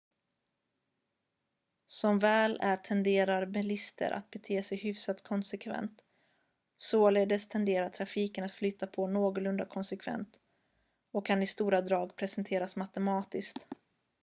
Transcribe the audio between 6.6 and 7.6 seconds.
således